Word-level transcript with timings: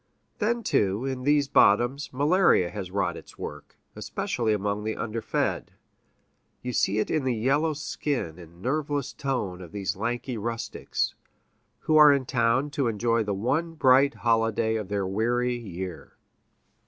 Then, 0.39 0.63
too, 0.63 1.05
in 1.05 1.21
these 1.25 1.47
bottoms, 1.47 2.11
malaria 2.11 2.71
has 2.71 2.89
wrought 2.89 3.15
its 3.15 3.37
work, 3.37 3.77
especially 3.95 4.51
among 4.51 4.83
the 4.83 4.95
underfed; 4.95 5.73
you 6.63 6.73
see 6.73 6.97
it 6.97 7.11
in 7.11 7.23
the 7.23 7.35
yellow 7.35 7.73
skin 7.73 8.39
and 8.39 8.63
nerveless 8.63 9.13
tone 9.13 9.61
of 9.61 9.71
these 9.71 9.95
lanky 9.95 10.39
rustics, 10.39 11.13
who 11.81 11.97
are 11.97 12.11
in 12.11 12.25
town 12.25 12.71
to 12.71 12.87
enjoy 12.87 13.23
the 13.23 13.35
one 13.35 13.75
bright 13.75 14.15
holiday 14.15 14.75
of 14.75 14.87
their 14.87 15.05
weary 15.05 15.55
year. 15.55 16.17